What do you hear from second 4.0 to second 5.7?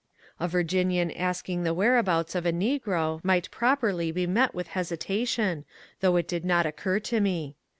be met with hesitation,